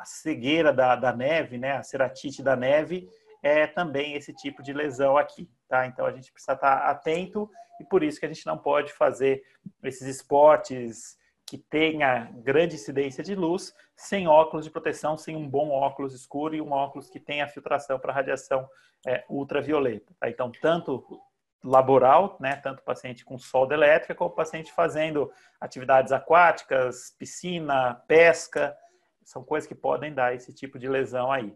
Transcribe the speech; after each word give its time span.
a 0.00 0.04
cegueira 0.06 0.72
da, 0.72 0.96
da 0.96 1.12
neve, 1.12 1.58
né, 1.58 1.72
a 1.72 1.82
ceratite 1.82 2.42
da 2.42 2.56
neve, 2.56 3.06
é 3.42 3.66
também 3.66 4.14
esse 4.14 4.32
tipo 4.32 4.62
de 4.62 4.72
lesão 4.72 5.18
aqui, 5.18 5.48
tá? 5.68 5.86
Então 5.86 6.06
a 6.06 6.12
gente 6.12 6.32
precisa 6.32 6.54
estar 6.54 6.90
atento 6.90 7.50
e 7.78 7.84
por 7.84 8.02
isso 8.02 8.18
que 8.18 8.24
a 8.24 8.28
gente 8.32 8.46
não 8.46 8.56
pode 8.56 8.92
fazer 8.94 9.42
esses 9.82 10.06
esportes 10.06 11.18
que 11.46 11.58
tenha 11.58 12.30
grande 12.36 12.76
incidência 12.76 13.22
de 13.22 13.34
luz 13.34 13.74
sem 13.94 14.26
óculos 14.26 14.64
de 14.64 14.70
proteção, 14.70 15.18
sem 15.18 15.36
um 15.36 15.46
bom 15.46 15.68
óculos 15.70 16.14
escuro 16.14 16.54
e 16.54 16.62
um 16.62 16.72
óculos 16.72 17.10
que 17.10 17.20
tenha 17.20 17.48
filtração 17.48 17.98
para 17.98 18.12
radiação 18.12 18.66
é, 19.06 19.24
ultravioleta. 19.28 20.14
Tá? 20.18 20.30
Então, 20.30 20.50
tanto 20.62 21.20
laboral, 21.62 22.38
né, 22.40 22.56
tanto 22.56 22.82
paciente 22.82 23.22
com 23.22 23.38
solda 23.38 23.74
elétrica, 23.74 24.14
como 24.14 24.30
paciente 24.30 24.72
fazendo 24.72 25.30
atividades 25.60 26.10
aquáticas, 26.10 27.14
piscina, 27.18 28.02
pesca, 28.06 28.74
são 29.24 29.44
coisas 29.44 29.68
que 29.68 29.74
podem 29.74 30.12
dar 30.12 30.34
esse 30.34 30.52
tipo 30.52 30.78
de 30.78 30.88
lesão 30.88 31.30
aí. 31.30 31.54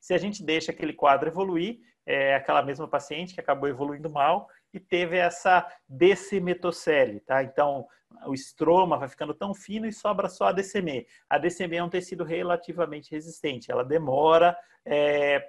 Se 0.00 0.14
a 0.14 0.18
gente 0.18 0.44
deixa 0.44 0.70
aquele 0.70 0.92
quadro 0.92 1.28
evoluir, 1.28 1.80
é 2.06 2.36
aquela 2.36 2.62
mesma 2.62 2.86
paciente 2.86 3.34
que 3.34 3.40
acabou 3.40 3.68
evoluindo 3.68 4.08
mal 4.08 4.48
e 4.72 4.78
teve 4.78 5.16
essa 5.16 5.66
decimetocele, 5.88 7.20
tá? 7.20 7.42
Então, 7.42 7.86
o 8.24 8.32
estroma 8.32 8.98
vai 8.98 9.08
ficando 9.08 9.34
tão 9.34 9.52
fino 9.52 9.86
e 9.86 9.92
sobra 9.92 10.28
só 10.28 10.46
a 10.46 10.52
DCM. 10.52 11.06
A 11.28 11.38
DCM 11.38 11.76
é 11.76 11.82
um 11.82 11.88
tecido 11.88 12.22
relativamente 12.22 13.10
resistente, 13.10 13.70
ela 13.70 13.84
demora 13.84 14.56
é, 14.84 15.44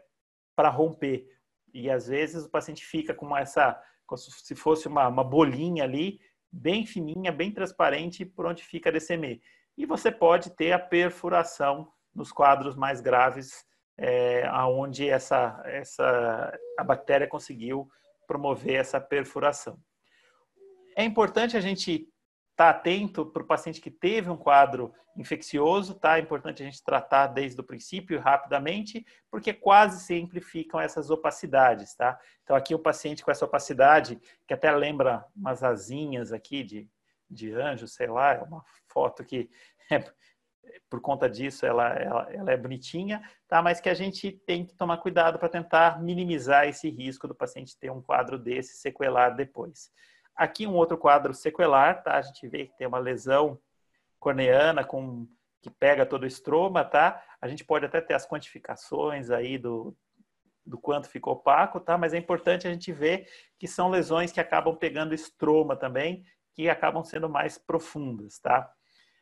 para 0.55 0.69
romper. 0.69 1.27
E 1.73 1.89
às 1.89 2.07
vezes 2.07 2.45
o 2.45 2.49
paciente 2.49 2.83
fica 2.83 3.13
com 3.13 3.37
essa, 3.37 3.79
como 4.05 4.17
se 4.17 4.55
fosse 4.55 4.87
uma, 4.87 5.07
uma 5.07 5.23
bolinha 5.23 5.83
ali, 5.83 6.19
bem 6.51 6.85
fininha, 6.85 7.31
bem 7.31 7.51
transparente, 7.51 8.25
por 8.25 8.45
onde 8.45 8.63
fica 8.63 8.89
a 8.89 8.91
DCM. 8.91 9.41
E 9.77 9.85
você 9.85 10.11
pode 10.11 10.51
ter 10.55 10.71
a 10.71 10.79
perfuração 10.79 11.91
nos 12.13 12.31
quadros 12.31 12.75
mais 12.75 12.99
graves 12.99 13.65
é, 13.97 14.45
aonde 14.47 15.09
essa, 15.09 15.61
essa, 15.65 16.59
a 16.77 16.83
bactéria 16.83 17.27
conseguiu 17.27 17.87
promover 18.27 18.75
essa 18.75 18.99
perfuração. 18.99 19.79
É 20.95 21.03
importante 21.03 21.55
a 21.55 21.61
gente 21.61 22.07
estar 22.57 22.73
tá 22.73 22.79
atento 22.79 23.23
para 23.23 23.43
o 23.43 23.45
paciente 23.45 23.79
que 23.79 23.91
teve 23.91 24.31
um 24.31 24.35
quadro 24.35 24.91
infeccioso, 25.15 25.93
tá? 25.93 26.17
É 26.17 26.21
importante 26.21 26.63
a 26.63 26.65
gente 26.65 26.83
tratar 26.83 27.27
desde 27.27 27.61
o 27.61 27.63
princípio 27.63 28.19
rapidamente, 28.19 29.05
porque 29.29 29.53
quase 29.53 30.03
sempre 30.03 30.41
ficam 30.41 30.79
essas 30.79 31.11
opacidades, 31.11 31.93
tá? 31.95 32.19
Então 32.43 32.55
aqui 32.55 32.73
o 32.73 32.79
paciente 32.79 33.23
com 33.23 33.29
essa 33.29 33.45
opacidade, 33.45 34.19
que 34.47 34.55
até 34.55 34.71
lembra 34.71 35.23
umas 35.35 35.63
asinhas 35.63 36.33
aqui 36.33 36.63
de, 36.63 36.89
de 37.29 37.53
anjo, 37.53 37.87
sei 37.87 38.07
lá, 38.07 38.33
é 38.33 38.41
uma 38.41 38.63
foto 38.87 39.23
que 39.23 39.51
é, 39.91 40.03
por 40.89 40.99
conta 40.99 41.29
disso 41.29 41.63
ela, 41.63 41.93
ela, 41.93 42.33
ela, 42.33 42.51
é 42.51 42.57
bonitinha, 42.57 43.21
tá? 43.47 43.61
mas 43.61 43.79
que 43.79 43.89
a 43.89 43.93
gente 43.93 44.31
tem 44.31 44.65
que 44.65 44.73
tomar 44.73 44.97
cuidado 44.97 45.37
para 45.37 45.47
tentar 45.47 46.01
minimizar 46.01 46.67
esse 46.67 46.89
risco 46.89 47.27
do 47.27 47.35
paciente 47.35 47.77
ter 47.77 47.91
um 47.91 48.01
quadro 48.01 48.39
desse 48.39 48.77
sequelar 48.77 49.35
depois. 49.35 49.91
Aqui 50.37 50.67
um 50.67 50.75
outro 50.75 50.97
quadro 50.97 51.33
sequelar, 51.33 52.03
tá? 52.03 52.15
A 52.15 52.21
gente 52.21 52.47
vê 52.47 52.67
que 52.67 52.77
tem 52.77 52.87
uma 52.87 52.99
lesão 52.99 53.59
corneana 54.19 54.83
com 54.83 55.27
que 55.61 55.69
pega 55.69 56.05
todo 56.05 56.23
o 56.23 56.27
estroma, 56.27 56.83
tá? 56.85 57.21
A 57.41 57.47
gente 57.47 57.65
pode 57.65 57.85
até 57.85 57.99
ter 57.99 58.13
as 58.13 58.27
quantificações 58.27 59.31
aí 59.31 59.57
do, 59.57 59.95
do 60.65 60.77
quanto 60.77 61.09
ficou 61.09 61.33
opaco, 61.33 61.79
tá? 61.79 61.97
Mas 61.97 62.13
é 62.13 62.17
importante 62.17 62.67
a 62.67 62.71
gente 62.71 62.91
ver 62.91 63.27
que 63.57 63.67
são 63.67 63.89
lesões 63.89 64.31
que 64.31 64.39
acabam 64.39 64.75
pegando 64.75 65.15
estroma 65.15 65.75
também, 65.75 66.23
que 66.53 66.69
acabam 66.69 67.03
sendo 67.03 67.29
mais 67.29 67.57
profundas, 67.57 68.39
tá? 68.39 68.71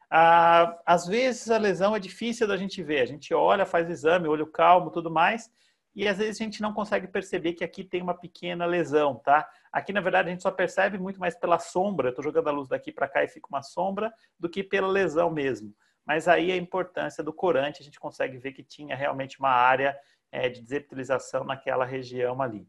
Ah, 0.10 0.80
às 0.86 1.08
vezes 1.08 1.50
a 1.50 1.58
lesão 1.58 1.96
é 1.96 2.00
difícil 2.00 2.48
da 2.48 2.58
gente 2.58 2.82
ver. 2.84 3.02
A 3.02 3.06
gente 3.06 3.34
olha, 3.34 3.66
faz 3.66 3.88
o 3.88 3.92
exame, 3.92 4.28
olho 4.28 4.48
calmo, 4.48 4.92
tudo 4.92 5.10
mais, 5.10 5.52
e 5.96 6.08
às 6.08 6.18
vezes 6.18 6.42
a 6.42 6.44
gente 6.44 6.62
não 6.62 6.74
consegue 6.74 7.08
perceber 7.08 7.54
que 7.54 7.64
aqui 7.64 7.84
tem 7.84 8.02
uma 8.02 8.14
pequena 8.14 8.66
lesão, 8.66 9.16
tá? 9.16 9.50
Aqui, 9.72 9.94
na 9.94 10.02
verdade, 10.02 10.28
a 10.28 10.32
gente 10.32 10.44
só 10.44 10.52
percebe 10.52 10.98
muito 10.98 11.20
mais 11.20 11.36
pela 11.36 11.58
sombra. 11.58 12.10
Estou 12.10 12.24
jogando 12.24 12.50
a 12.50 12.52
luz 12.52 12.68
daqui 12.68 12.92
para 12.92 13.08
cá 13.08 13.24
e 13.24 13.30
fica 13.30 13.48
uma 13.48 13.62
sombra, 13.62 14.14
do 14.38 14.50
que 14.50 14.62
pela 14.62 14.90
lesão 14.90 15.32
mesmo. 15.32 15.74
Mas 16.06 16.28
aí 16.28 16.52
a 16.52 16.58
importância 16.58 17.24
do 17.24 17.32
corante, 17.32 17.82
a 17.82 17.86
gente 17.86 18.00
consegue 18.00 18.38
ver 18.38 18.52
que 18.52 18.62
tinha 18.62 18.96
realmente 18.96 19.40
uma 19.40 19.50
área 19.50 19.98
é, 20.32 20.50
de 20.50 20.62
desepitelização 20.62 21.46
naquela 21.46 21.86
região 21.86 22.42
ali. 22.42 22.68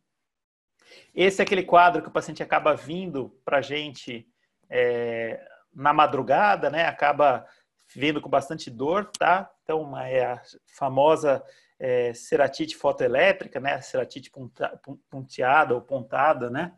Esse 1.12 1.42
é 1.42 1.44
aquele 1.44 1.64
quadro 1.64 2.02
que 2.02 2.08
o 2.08 2.12
paciente 2.12 2.44
acaba 2.44 2.76
vindo 2.76 3.36
para 3.44 3.58
a 3.58 3.62
gente 3.62 4.28
é, 4.70 5.44
na 5.74 5.92
madrugada, 5.92 6.70
né? 6.70 6.86
Acaba 6.86 7.44
vindo 7.92 8.20
com 8.20 8.28
bastante 8.28 8.70
dor, 8.70 9.10
tá? 9.18 9.50
Então, 9.64 9.98
é 9.98 10.24
a 10.24 10.42
famosa 10.64 11.42
é, 11.78 12.14
ceratite 12.14 12.76
fotoelétrica, 12.76 13.60
né? 13.60 13.80
Ceratite 13.80 14.30
ponteada 15.10 15.74
ou 15.74 15.80
pontada, 15.80 16.50
né? 16.50 16.72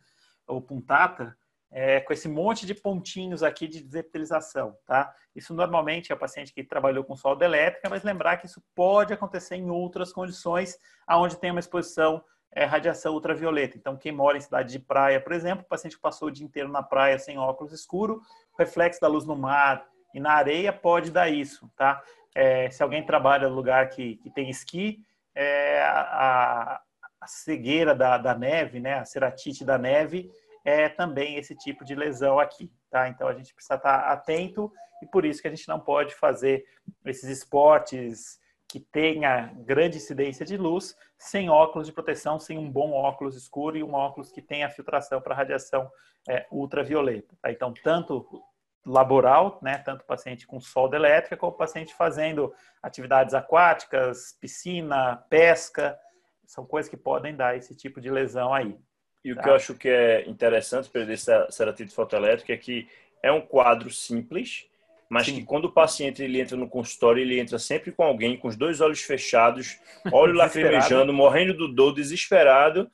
Ou 0.47 0.61
puntata, 0.61 1.37
é, 1.71 2.01
com 2.01 2.13
esse 2.13 2.29
monte 2.29 2.67
de 2.67 2.75
pontinhos 2.75 3.43
aqui 3.43 3.69
de 3.69 3.83
desepitelização, 3.83 4.77
tá? 4.87 5.15
Isso 5.35 5.55
normalmente 5.55 6.11
é 6.11 6.15
o 6.15 6.19
paciente 6.19 6.53
que 6.53 6.65
trabalhou 6.65 7.05
com 7.05 7.15
solda 7.15 7.45
elétrica, 7.45 7.89
mas 7.89 8.03
lembrar 8.03 8.39
que 8.39 8.47
isso 8.47 8.63
pode 8.75 9.13
acontecer 9.13 9.57
em 9.57 9.71
outras 9.71 10.13
condições, 10.13 10.79
aonde 11.07 11.37
tem 11.37 11.51
uma 11.51 11.61
exposição 11.61 12.25
é, 12.51 12.65
radiação 12.65 13.13
ultravioleta. 13.13 13.77
Então, 13.77 13.97
quem 13.97 14.11
mora 14.11 14.39
em 14.39 14.41
cidade 14.41 14.73
de 14.73 14.79
praia, 14.79 15.21
por 15.21 15.33
exemplo, 15.33 15.65
o 15.65 15.69
paciente 15.69 15.97
que 15.97 16.03
passou 16.03 16.29
o 16.29 16.31
dia 16.31 16.47
inteiro 16.47 16.71
na 16.71 16.83
praia 16.83 17.19
sem 17.19 17.39
óculos 17.39 17.73
escuro, 17.73 18.23
reflexo 18.59 19.01
da 19.01 19.09
luz 19.09 19.25
no 19.25 19.37
mar 19.37 19.87
e 20.15 20.21
na 20.21 20.33
areia 20.33 20.73
pode 20.73 21.11
dar 21.11 21.29
isso, 21.29 21.71
tá? 21.77 22.03
É, 22.38 22.71
se 22.71 22.84
alguém 22.84 23.04
trabalha 23.04 23.49
no 23.49 23.54
lugar 23.56 23.91
que, 23.91 24.15
que 24.19 24.31
tem 24.31 24.49
esqui, 24.49 25.04
é, 25.34 25.82
a, 25.82 26.81
a, 27.21 27.26
cegueira 27.26 27.97
da, 27.97 28.16
da 28.16 28.32
neve, 28.32 28.78
né, 28.78 28.94
a 28.94 29.04
ceratite 29.04 29.65
da 29.65 29.76
neve, 29.76 30.31
é 30.65 30.88
também 30.88 31.34
esse 31.34 31.56
tipo 31.56 31.84
de 31.84 31.97
lesão 31.97 32.38
aqui, 32.38 32.71
tá? 32.88 33.09
Então 33.09 33.26
a 33.26 33.34
gente 33.34 33.53
precisa 33.53 33.75
estar 33.75 34.12
atento 34.12 34.72
e 35.03 35.06
por 35.06 35.25
isso 35.25 35.43
que 35.43 35.49
a 35.49 35.50
gente 35.50 35.66
não 35.66 35.81
pode 35.81 36.15
fazer 36.15 36.65
esses 37.04 37.28
esportes 37.28 38.38
que 38.69 38.78
tenha 38.78 39.53
grande 39.65 39.97
incidência 39.97 40.47
de 40.47 40.56
luz 40.56 40.94
sem 41.19 41.50
óculos 41.50 41.88
de 41.88 41.93
proteção, 41.93 42.38
sem 42.38 42.56
um 42.56 42.70
bom 42.70 42.93
óculos 42.93 43.34
escuro 43.34 43.76
e 43.76 43.82
um 43.82 43.94
óculos 43.94 44.31
que 44.31 44.41
tenha 44.41 44.70
filtração 44.70 45.20
para 45.20 45.34
radiação 45.34 45.91
é, 46.28 46.47
ultravioleta. 46.53 47.34
Tá? 47.43 47.50
Então, 47.50 47.75
tanto 47.82 48.41
laboral, 48.84 49.59
né, 49.62 49.78
tanto 49.78 50.05
paciente 50.05 50.47
com 50.47 50.61
solda 50.61 50.97
elétrica, 50.97 51.37
como 51.37 51.53
paciente 51.53 51.94
fazendo 51.94 52.53
atividades 52.83 53.34
aquáticas, 53.34 54.37
piscina, 54.41 55.16
pesca, 55.28 55.99
são 56.47 56.65
coisas 56.65 56.88
que 56.88 56.97
podem 56.97 57.37
dar 57.37 57.56
esse 57.56 57.77
tipo 57.77 58.00
de 58.00 58.11
lesão 58.11 58.55
aí. 58.55 58.77
E 59.25 59.34
tá? 59.34 59.41
o 59.41 59.43
que 59.43 59.49
eu 59.50 59.55
acho 59.55 59.75
que 59.75 59.88
é 59.88 60.28
interessante 60.28 60.88
para 60.88 61.12
essa 61.12 61.50
ceratite 61.50 61.94
fotoelétrica 61.94 62.53
é 62.53 62.56
que 62.56 62.88
é 63.22 63.31
um 63.31 63.41
quadro 63.41 63.91
simples, 63.91 64.67
mas 65.09 65.27
Sim. 65.27 65.37
que 65.37 65.44
quando 65.44 65.67
o 65.67 65.72
paciente 65.72 66.22
ele 66.22 66.41
entra 66.41 66.56
no 66.56 66.69
consultório, 66.69 67.21
ele 67.21 67.38
entra 67.38 67.59
sempre 67.59 67.93
com 67.93 68.03
alguém 68.03 68.37
com 68.37 68.49
os 68.49 68.56
dois 68.56 68.81
olhos 68.81 69.00
fechados, 69.00 69.78
olho 70.12 70.33
lacrimejando, 70.37 71.12
morrendo 71.12 71.55
do 71.55 71.69
dor, 71.69 71.94
desesperado, 71.94 72.91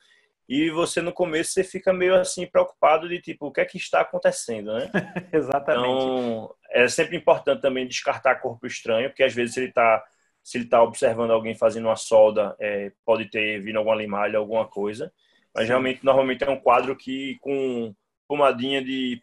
e 0.47 0.69
você 0.69 1.01
no 1.01 1.11
começo 1.11 1.51
você 1.51 1.63
fica 1.63 1.91
meio 1.91 2.15
assim 2.15 2.45
preocupado 2.45 3.09
de 3.09 3.19
tipo, 3.19 3.47
o 3.47 3.51
que 3.51 3.61
é 3.61 3.65
que 3.65 3.77
está 3.77 4.01
acontecendo, 4.01 4.73
né? 4.73 4.91
Exatamente. 5.33 5.87
Então, 5.87 6.55
é 6.71 6.87
sempre 6.87 7.17
importante 7.17 7.61
também 7.61 7.87
descartar 7.87 8.35
corpo 8.35 8.67
estranho, 8.67 9.09
porque 9.09 9.23
às 9.23 9.33
vezes 9.33 9.57
ele 9.57 9.67
está 9.67 10.03
se 10.43 10.59
ele 10.59 10.65
está 10.65 10.83
observando 10.83 11.31
alguém 11.31 11.55
fazendo 11.55 11.85
uma 11.85 11.95
solda, 11.95 12.55
é, 12.59 12.91
pode 13.03 13.25
ter 13.31 13.59
vindo 13.61 13.77
alguma 13.77 13.95
limalha, 13.95 14.37
alguma 14.37 14.67
coisa. 14.67 15.11
Mas 15.55 15.67
realmente, 15.67 16.05
normalmente 16.05 16.43
é 16.43 16.49
um 16.49 16.59
quadro 16.59 16.95
que 16.95 17.39
com 17.41 17.95
pomadinha 18.27 18.83
de 18.83 19.19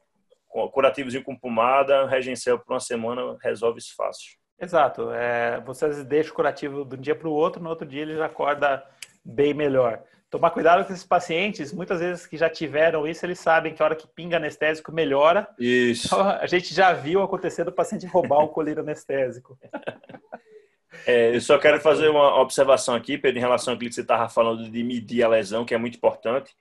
curativozinho 0.73 1.23
com 1.23 1.37
pomada, 1.37 2.07
regencel 2.07 2.59
por 2.59 2.73
uma 2.73 2.81
semana, 2.81 3.37
resolve 3.41 3.79
isso 3.79 3.95
fácil. 3.95 4.33
Exato. 4.61 5.13
É, 5.13 5.61
você 5.61 6.05
deixa 6.05 6.31
o 6.31 6.35
curativo 6.35 6.85
de 6.85 6.97
um 6.97 7.01
dia 7.01 7.15
para 7.15 7.29
o 7.29 7.33
outro, 7.33 7.63
no 7.63 7.71
outro 7.71 7.87
dia 7.87 8.03
ele 8.03 8.17
já 8.17 8.27
acorda 8.27 8.85
bem 9.25 9.55
melhor. 9.55 10.03
Tomar 10.33 10.49
cuidado 10.49 10.87
com 10.87 10.95
esses 10.95 11.05
pacientes, 11.05 11.75
muitas 11.75 12.01
vezes 12.01 12.27
que 12.27 12.39
já 12.39 12.49
tiveram 12.49 13.07
isso, 13.07 13.27
eles 13.27 13.39
sabem 13.39 13.75
que 13.75 13.83
a 13.83 13.85
hora 13.85 13.95
que 13.95 14.09
pinga 14.09 14.39
anestésico 14.39 14.91
melhora. 14.91 15.47
Isso. 15.59 16.07
Então, 16.07 16.27
a 16.27 16.47
gente 16.47 16.73
já 16.73 16.91
viu 16.95 17.23
acontecer 17.23 17.65
do 17.65 17.71
paciente 17.71 18.07
roubar 18.07 18.43
o 18.43 18.49
colírio 18.49 18.83
anestésico. 18.83 19.59
É, 21.07 21.35
eu 21.35 21.41
só 21.41 21.59
quero 21.59 21.81
fazer 21.81 22.09
uma 22.09 22.39
observação 22.39 22.95
aqui, 22.95 23.17
Pedro, 23.17 23.39
em 23.39 23.41
relação 23.41 23.73
ao 23.73 23.79
que 23.79 23.91
você 23.91 24.03
estava 24.03 24.29
falando 24.29 24.71
de 24.71 24.85
medir 24.85 25.25
a 25.25 25.29
lesão, 25.29 25.65
que 25.65 25.75
é 25.75 25.79
muito 25.79 25.97
importante. 25.97 26.55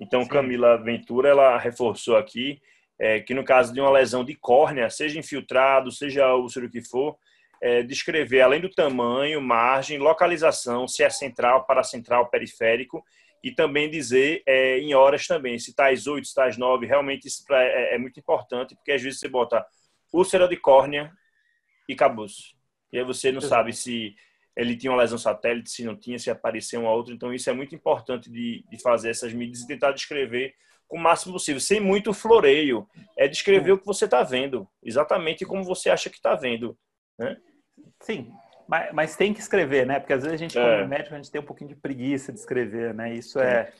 Então, 0.00 0.22
Sim. 0.22 0.28
Camila 0.28 0.76
Ventura, 0.76 1.28
ela 1.28 1.56
reforçou 1.56 2.16
aqui 2.16 2.60
é, 2.98 3.20
que 3.20 3.32
no 3.32 3.44
caso 3.44 3.72
de 3.72 3.80
uma 3.80 3.90
lesão 3.90 4.24
de 4.24 4.34
córnea, 4.34 4.90
seja 4.90 5.18
infiltrado, 5.18 5.92
seja 5.92 6.34
úlcero 6.34 6.68
que 6.68 6.82
for, 6.82 7.16
é, 7.62 7.82
descrever 7.82 8.40
além 8.40 8.60
do 8.60 8.70
tamanho, 8.70 9.40
margem, 9.40 9.98
localização, 9.98 10.86
se 10.86 11.02
é 11.02 11.10
central, 11.10 11.64
paracentral, 11.64 12.28
periférico, 12.28 13.04
e 13.42 13.52
também 13.52 13.88
dizer 13.88 14.42
é, 14.46 14.78
em 14.78 14.94
horas 14.94 15.26
também, 15.26 15.58
se 15.58 15.70
está 15.70 15.90
às 15.90 16.06
8, 16.06 16.24
se 16.24 16.30
está 16.30 16.46
às 16.46 16.56
9, 16.56 16.86
realmente 16.86 17.28
isso 17.28 17.44
é, 17.52 17.94
é, 17.94 17.98
muito 17.98 18.18
importante, 18.18 18.74
porque 18.74 18.92
às 18.92 19.02
vezes 19.02 19.20
você 19.20 19.28
bota 19.28 19.64
úlcera 20.12 20.48
de 20.48 20.56
córnea 20.56 21.12
e 21.88 21.92
acabou-se. 21.92 22.56
E 22.92 22.98
aí 22.98 23.04
você 23.04 23.30
não 23.30 23.40
sabe 23.40 23.72
se 23.72 24.14
ele 24.56 24.76
tinha 24.76 24.90
uma 24.90 25.00
lesão 25.00 25.18
satélite, 25.18 25.70
se 25.70 25.84
não 25.84 25.94
tinha, 25.94 26.18
se 26.18 26.30
apareceu 26.30 26.80
uma 26.80 26.90
outra. 26.90 27.12
Então 27.12 27.32
isso 27.32 27.50
é 27.50 27.52
muito 27.52 27.74
importante 27.74 28.30
de, 28.30 28.64
de 28.70 28.82
fazer 28.82 29.10
essas 29.10 29.32
medidas 29.32 29.60
e 29.60 29.66
tentar 29.66 29.92
descrever 29.92 30.54
com 30.88 30.96
o 30.96 31.00
máximo 31.00 31.34
possível, 31.34 31.60
sem 31.60 31.80
muito 31.80 32.14
floreio. 32.14 32.88
É 33.16 33.28
descrever 33.28 33.72
o 33.72 33.78
que 33.78 33.86
você 33.86 34.06
está 34.06 34.22
vendo, 34.22 34.66
exatamente 34.82 35.44
como 35.44 35.62
você 35.62 35.90
acha 35.90 36.08
que 36.08 36.16
está 36.16 36.34
vendo. 36.34 36.76
Né? 37.18 37.36
Sim, 38.00 38.32
mas, 38.68 38.92
mas, 38.92 39.16
tem 39.16 39.32
que 39.32 39.40
escrever, 39.40 39.86
né? 39.86 40.00
Porque 40.00 40.12
às 40.12 40.22
vezes 40.22 40.34
a 40.34 40.36
gente, 40.36 40.58
é. 40.58 40.78
como 40.78 40.88
médico, 40.88 41.14
a 41.14 41.18
gente 41.18 41.30
tem 41.30 41.40
um 41.40 41.44
pouquinho 41.44 41.70
de 41.70 41.76
preguiça 41.76 42.32
de 42.32 42.38
escrever, 42.38 42.92
né? 42.94 43.14
Isso 43.14 43.38
é. 43.38 43.72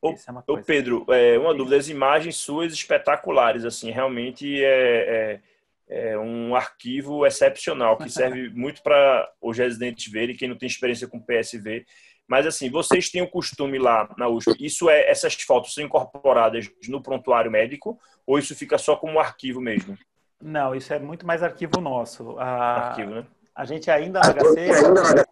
Ô, 0.00 0.12
isso 0.12 0.28
é 0.28 0.32
uma 0.32 0.42
coisa. 0.42 0.60
Ô 0.60 0.64
Pedro, 0.64 1.04
é, 1.08 1.38
uma 1.38 1.54
dúvida: 1.54 1.76
as 1.76 1.88
imagens 1.88 2.36
suas 2.36 2.72
espetaculares, 2.72 3.64
assim, 3.64 3.90
realmente 3.90 4.62
é, 4.64 5.40
é, 5.88 6.10
é 6.12 6.18
um 6.18 6.54
arquivo 6.54 7.26
excepcional 7.26 7.96
que 7.96 8.08
serve 8.08 8.48
muito 8.54 8.82
para 8.82 9.28
os 9.40 9.58
residentes 9.58 10.10
verem, 10.10 10.36
quem 10.36 10.48
não 10.48 10.56
tem 10.56 10.68
experiência 10.68 11.08
com 11.08 11.20
PSV. 11.20 11.84
Mas 12.28 12.46
assim, 12.46 12.68
vocês 12.68 13.08
têm 13.08 13.22
o 13.22 13.30
costume 13.30 13.78
lá 13.78 14.14
na 14.18 14.28
USP, 14.28 14.54
isso 14.60 14.90
é 14.90 15.08
essas 15.10 15.34
fotos 15.34 15.72
são 15.72 15.82
incorporadas 15.82 16.70
no 16.86 17.02
prontuário 17.02 17.50
médico 17.50 17.98
ou 18.26 18.38
isso 18.38 18.54
fica 18.54 18.76
só 18.76 18.96
como 18.96 19.18
arquivo 19.18 19.62
mesmo? 19.62 19.96
Não, 20.40 20.74
isso 20.74 20.92
é 20.92 20.98
muito 20.98 21.26
mais 21.26 21.42
arquivo 21.42 21.80
nosso. 21.80 22.38
A, 22.38 22.88
arquivo, 22.88 23.10
né? 23.10 23.26
A 23.54 23.64
gente 23.64 23.90
ainda 23.90 24.20
na 24.20 24.32
HC 24.32 25.26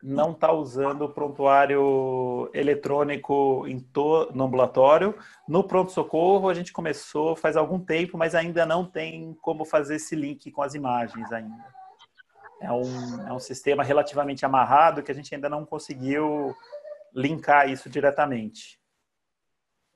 não 0.00 0.32
está 0.32 0.52
usando 0.52 1.02
o 1.02 1.08
prontuário 1.08 2.48
eletrônico 2.52 3.64
to, 3.92 4.30
no 4.32 4.44
ambulatório. 4.44 5.18
No 5.48 5.64
pronto-socorro 5.64 6.48
a 6.48 6.54
gente 6.54 6.72
começou 6.72 7.34
faz 7.34 7.56
algum 7.56 7.80
tempo, 7.80 8.16
mas 8.16 8.34
ainda 8.34 8.64
não 8.64 8.84
tem 8.84 9.34
como 9.40 9.64
fazer 9.64 9.96
esse 9.96 10.14
link 10.14 10.52
com 10.52 10.62
as 10.62 10.74
imagens 10.74 11.32
ainda. 11.32 11.64
É 12.60 12.70
um, 12.70 13.28
é 13.28 13.32
um 13.32 13.40
sistema 13.40 13.82
relativamente 13.82 14.44
amarrado 14.46 15.02
que 15.02 15.10
a 15.10 15.14
gente 15.14 15.34
ainda 15.34 15.48
não 15.48 15.64
conseguiu 15.64 16.54
linkar 17.14 17.68
isso 17.68 17.88
diretamente. 17.88 18.78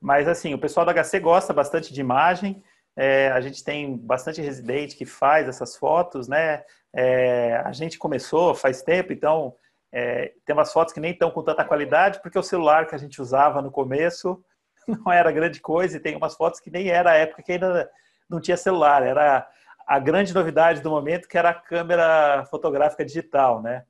Mas 0.01 0.27
assim, 0.27 0.53
o 0.53 0.59
pessoal 0.59 0.85
da 0.85 0.93
HC 0.93 1.19
gosta 1.19 1.53
bastante 1.53 1.93
de 1.93 2.01
imagem. 2.01 2.63
É, 3.01 3.31
a 3.31 3.39
gente 3.39 3.63
tem 3.63 3.95
bastante 3.95 4.41
residente 4.41 4.97
que 4.97 5.05
faz 5.05 5.47
essas 5.47 5.77
fotos, 5.77 6.27
né? 6.27 6.65
É, 6.91 7.55
a 7.63 7.71
gente 7.71 7.97
começou 7.97 8.53
faz 8.53 8.81
tempo, 8.81 9.13
então 9.13 9.55
é, 9.89 10.33
tem 10.45 10.53
umas 10.53 10.73
fotos 10.73 10.93
que 10.93 10.99
nem 10.99 11.13
estão 11.13 11.31
com 11.31 11.41
tanta 11.41 11.63
qualidade, 11.63 12.21
porque 12.21 12.37
o 12.37 12.43
celular 12.43 12.87
que 12.87 12.93
a 12.93 12.97
gente 12.97 13.21
usava 13.21 13.61
no 13.61 13.71
começo 13.71 14.43
não 14.85 15.09
era 15.13 15.31
grande 15.31 15.61
coisa, 15.61 15.95
e 15.95 15.99
tem 16.01 16.17
umas 16.17 16.35
fotos 16.35 16.59
que 16.59 16.69
nem 16.69 16.89
era 16.89 17.11
a 17.11 17.15
época 17.15 17.41
que 17.41 17.53
ainda 17.53 17.89
não 18.29 18.41
tinha 18.41 18.57
celular, 18.57 19.01
era 19.01 19.49
a 19.87 19.97
grande 19.97 20.33
novidade 20.33 20.81
do 20.81 20.89
momento 20.89 21.29
que 21.29 21.37
era 21.37 21.51
a 21.51 21.53
câmera 21.53 22.45
fotográfica 22.51 23.05
digital, 23.05 23.61
né? 23.61 23.85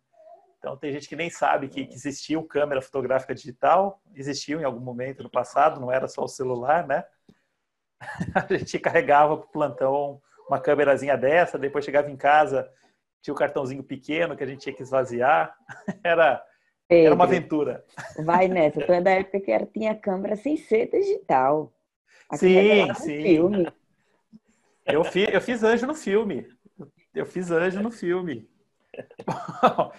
Então 0.60 0.78
tem 0.78 0.94
gente 0.94 1.10
que 1.10 1.16
nem 1.16 1.32
sabe 1.32 1.68
que, 1.68 1.84
que 1.84 1.96
existia 1.96 2.40
câmera 2.44 2.80
fotográfica 2.80 3.34
digital, 3.34 4.00
existiu 4.14 4.62
em 4.62 4.66
algum 4.66 4.82
momento 4.82 5.24
no 5.24 5.32
passado, 5.32 5.82
não 5.82 5.92
era 5.92 6.08
só 6.08 6.24
o 6.24 6.28
celular, 6.28 6.86
né? 6.86 7.04
a 8.34 8.58
gente 8.58 8.80
carregava 8.80 9.38
para 9.38 9.46
o 9.46 9.52
plantão 9.52 10.22
uma 10.48 10.60
câmerazinha 10.60 11.16
dessa, 11.16 11.58
depois 11.58 11.86
chegava 11.86 12.10
em 12.10 12.18
casa, 12.18 12.70
tinha 13.22 13.34
o 13.34 13.36
um 13.36 13.40
cartãozinho 13.40 13.84
pequeno 13.84 14.36
que 14.36 14.44
a 14.44 14.48
gente 14.48 14.62
tinha 14.62 14.76
que 14.76 14.82
esvaziar. 14.82 15.56
Era, 16.04 16.44
Pedro, 16.88 17.06
era 17.06 17.16
uma 17.16 17.26
aventura. 17.26 17.86
Vai 18.26 18.48
nessa, 18.48 18.82
tu 18.82 18.92
é 18.92 19.00
da 19.00 19.12
época 19.12 19.40
que 19.40 19.52
era, 19.52 19.64
tinha 19.64 19.94
câmera 19.94 20.36
sem 20.36 20.58
ser 20.58 20.90
digital. 20.90 21.72
sim, 22.34 22.92
sim. 22.96 23.22
Filme. 23.22 23.72
Eu, 24.88 25.04
fi, 25.04 25.32
eu 25.32 25.40
fiz 25.40 25.62
anjo 25.62 25.86
no 25.86 25.94
filme. 25.94 26.48
Eu 27.14 27.28
fiz 27.28 27.52
anjo 27.52 27.80
no 27.80 27.92
filme. 27.92 28.50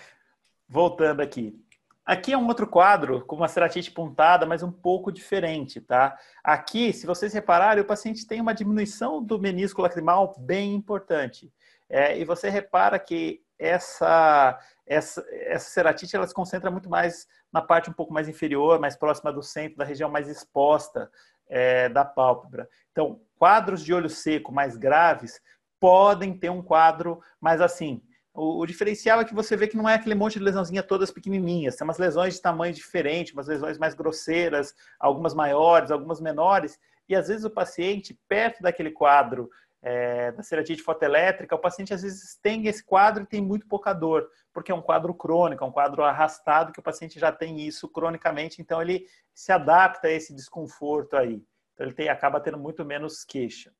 Voltando 0.69 1.21
aqui. 1.21 1.65
Aqui 2.11 2.33
é 2.33 2.37
um 2.37 2.49
outro 2.49 2.67
quadro 2.67 3.25
com 3.25 3.37
uma 3.37 3.47
ceratite 3.47 3.93
pontada, 3.93 4.45
mas 4.45 4.65
um 4.65 4.73
pouco 4.73 5.13
diferente, 5.13 5.81
tá? 5.81 6.19
Aqui, 6.43 6.93
se 6.93 7.07
vocês 7.07 7.33
repararem, 7.33 7.85
o 7.85 7.87
paciente 7.87 8.27
tem 8.27 8.41
uma 8.41 8.53
diminuição 8.53 9.23
do 9.23 9.39
menisco 9.39 9.81
lacrimal 9.81 10.35
bem 10.37 10.75
importante. 10.75 11.55
É, 11.89 12.19
e 12.19 12.25
você 12.25 12.51
repara 12.51 12.99
que 12.99 13.45
essa, 13.57 14.59
essa, 14.85 15.25
essa 15.31 15.71
ceratite 15.71 16.17
ela 16.17 16.27
se 16.27 16.35
concentra 16.35 16.69
muito 16.69 16.91
mais 16.91 17.29
na 17.53 17.63
parte 17.63 17.89
um 17.89 17.93
pouco 17.93 18.13
mais 18.13 18.29
inferior, 18.29 18.81
mais 18.81 18.97
próxima 18.97 19.33
do 19.33 19.41
centro, 19.41 19.79
da 19.79 19.85
região 19.85 20.11
mais 20.11 20.27
exposta 20.27 21.09
é, 21.49 21.89
da 21.89 22.05
pálpebra. 22.05 22.69
Então, 22.91 23.21
quadros 23.39 23.85
de 23.85 23.95
olho 23.95 24.11
seco 24.11 24.51
mais 24.51 24.77
graves 24.77 25.41
podem 25.79 26.37
ter 26.37 26.51
um 26.51 26.61
quadro 26.61 27.23
mais 27.41 27.61
assim, 27.61 28.03
o, 28.33 28.61
o, 28.61 28.67
diferencial 28.67 29.21
é 29.21 29.25
que 29.25 29.35
você 29.35 29.57
vê 29.57 29.67
que 29.67 29.77
não 29.77 29.89
é 29.89 29.95
aquele 29.95 30.15
monte 30.15 30.39
de 30.39 30.45
lesãozinha 30.45 30.83
todas 30.83 31.11
pequenininhas. 31.11 31.77
Tem 31.77 31.85
umas 31.85 31.99
lesões 31.99 32.35
de 32.35 32.43
tamanho 32.43 32.73
diferente, 32.73 33.33
umas 33.33 33.49
lesões 33.49 33.79
mais 33.79 33.95
grosseiras, 33.95 34.75
algumas 34.99 35.35
maiores, 35.35 35.91
algumas 35.91 36.21
menores. 36.21 36.79
E 37.09 37.17
às 37.17 37.29
vezes 37.29 37.45
o 37.45 37.51
paciente, 37.51 38.19
perto 38.29 38.63
daquele 38.63 38.91
quadro 38.91 39.51
é, 39.83 40.31
da 40.33 40.43
ceratite 40.43 40.83
fotoelétrica, 40.83 41.55
o 41.55 41.59
paciente 41.59 41.93
às 41.93 42.03
vezes 42.03 42.39
tem 42.41 42.67
esse 42.67 42.85
quadro 42.85 43.25
e 43.25 43.27
tem 43.27 43.41
muito 43.41 43.67
pouca 43.67 43.93
dor, 43.93 44.29
porque 44.53 44.71
é 44.71 44.75
um 44.75 44.83
quadro 44.83 45.13
crônico, 45.15 45.65
é 45.65 45.67
um 45.67 45.73
quadro 45.73 46.05
arrastado 46.05 46.73
que 46.73 46.81
o 46.81 46.83
paciente 46.83 47.19
já 47.19 47.33
tem 47.33 47.61
isso 47.61 47.89
cronicamente, 47.89 48.61
então 48.61 48.81
ele 48.81 49.07
se 49.35 49.51
adapta 49.51 50.09
a 50.09 50.13
esse 50.13 50.35
desconforto 50.35 51.17
aí. 51.17 51.43
Então 51.75 51.87
ele 51.87 51.95
tem, 51.95 52.09
acaba 52.09 52.41
tendo 52.41 52.59
muito 52.59 52.85
menos 52.85 53.25
queixa. 53.25 53.73